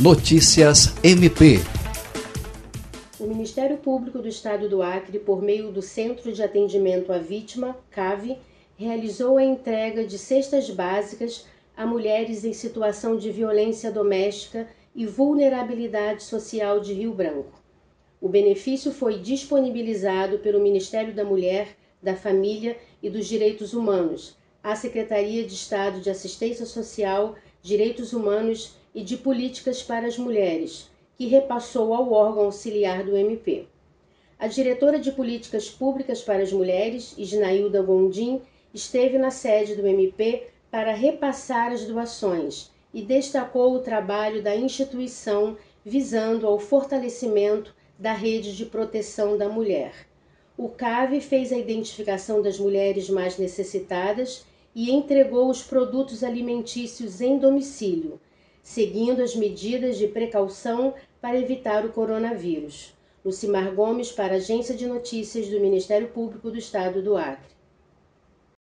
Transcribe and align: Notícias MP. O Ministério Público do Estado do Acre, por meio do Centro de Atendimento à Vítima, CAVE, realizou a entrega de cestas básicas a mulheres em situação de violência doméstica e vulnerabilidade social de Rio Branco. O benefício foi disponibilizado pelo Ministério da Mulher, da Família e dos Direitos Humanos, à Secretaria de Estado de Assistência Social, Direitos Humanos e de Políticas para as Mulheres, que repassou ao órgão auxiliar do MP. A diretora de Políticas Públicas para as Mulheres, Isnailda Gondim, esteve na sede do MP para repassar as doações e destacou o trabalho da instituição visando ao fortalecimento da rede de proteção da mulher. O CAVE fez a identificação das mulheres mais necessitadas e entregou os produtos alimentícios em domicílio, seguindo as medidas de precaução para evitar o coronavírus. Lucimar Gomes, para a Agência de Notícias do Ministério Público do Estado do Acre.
Notícias 0.00 0.92
MP. 1.04 1.60
O 3.20 3.28
Ministério 3.28 3.76
Público 3.76 4.18
do 4.18 4.26
Estado 4.26 4.68
do 4.68 4.82
Acre, 4.82 5.20
por 5.20 5.40
meio 5.40 5.70
do 5.70 5.80
Centro 5.80 6.32
de 6.32 6.42
Atendimento 6.42 7.12
à 7.12 7.18
Vítima, 7.18 7.78
CAVE, 7.92 8.36
realizou 8.76 9.38
a 9.38 9.44
entrega 9.44 10.04
de 10.04 10.18
cestas 10.18 10.68
básicas 10.68 11.46
a 11.76 11.86
mulheres 11.86 12.44
em 12.44 12.52
situação 12.52 13.16
de 13.16 13.30
violência 13.30 13.92
doméstica 13.92 14.66
e 14.96 15.06
vulnerabilidade 15.06 16.24
social 16.24 16.80
de 16.80 16.92
Rio 16.92 17.14
Branco. 17.14 17.62
O 18.20 18.28
benefício 18.28 18.90
foi 18.90 19.20
disponibilizado 19.20 20.40
pelo 20.40 20.60
Ministério 20.60 21.14
da 21.14 21.24
Mulher, 21.24 21.68
da 22.02 22.16
Família 22.16 22.76
e 23.00 23.08
dos 23.08 23.26
Direitos 23.26 23.72
Humanos, 23.72 24.36
à 24.60 24.74
Secretaria 24.74 25.44
de 25.44 25.54
Estado 25.54 26.00
de 26.00 26.10
Assistência 26.10 26.66
Social, 26.66 27.36
Direitos 27.62 28.12
Humanos 28.12 28.74
e 28.94 29.02
de 29.02 29.16
Políticas 29.16 29.82
para 29.82 30.06
as 30.06 30.16
Mulheres, 30.16 30.88
que 31.16 31.26
repassou 31.26 31.92
ao 31.92 32.12
órgão 32.12 32.44
auxiliar 32.44 33.02
do 33.02 33.16
MP. 33.16 33.66
A 34.38 34.46
diretora 34.46 34.98
de 34.98 35.10
Políticas 35.10 35.68
Públicas 35.70 36.22
para 36.22 36.42
as 36.42 36.52
Mulheres, 36.52 37.14
Isnailda 37.18 37.82
Gondim, 37.82 38.40
esteve 38.72 39.18
na 39.18 39.30
sede 39.30 39.74
do 39.74 39.86
MP 39.86 40.48
para 40.70 40.92
repassar 40.92 41.72
as 41.72 41.84
doações 41.84 42.70
e 42.92 43.02
destacou 43.02 43.74
o 43.74 43.80
trabalho 43.80 44.42
da 44.42 44.54
instituição 44.54 45.56
visando 45.84 46.46
ao 46.46 46.58
fortalecimento 46.58 47.74
da 47.98 48.12
rede 48.12 48.56
de 48.56 48.66
proteção 48.66 49.36
da 49.36 49.48
mulher. 49.48 50.06
O 50.56 50.68
CAVE 50.68 51.20
fez 51.20 51.52
a 51.52 51.58
identificação 51.58 52.40
das 52.40 52.58
mulheres 52.58 53.10
mais 53.10 53.38
necessitadas 53.38 54.44
e 54.74 54.90
entregou 54.90 55.48
os 55.48 55.62
produtos 55.62 56.22
alimentícios 56.24 57.20
em 57.20 57.38
domicílio, 57.38 58.20
seguindo 58.64 59.22
as 59.22 59.36
medidas 59.36 59.98
de 59.98 60.08
precaução 60.08 60.94
para 61.20 61.38
evitar 61.38 61.84
o 61.84 61.92
coronavírus. 61.92 62.94
Lucimar 63.22 63.72
Gomes, 63.74 64.10
para 64.10 64.34
a 64.34 64.36
Agência 64.38 64.74
de 64.74 64.86
Notícias 64.86 65.48
do 65.48 65.60
Ministério 65.60 66.08
Público 66.08 66.50
do 66.50 66.58
Estado 66.58 67.02
do 67.02 67.16
Acre. 67.16 67.54